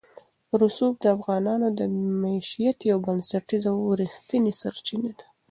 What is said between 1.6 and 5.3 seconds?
د معیشت یوه بنسټیزه او رښتینې سرچینه ده.